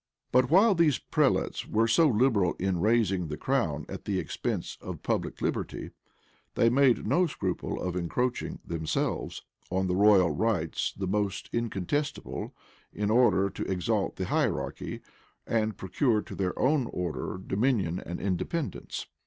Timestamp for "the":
3.27-3.37, 4.05-4.17, 9.85-9.95, 10.97-11.05, 14.15-14.25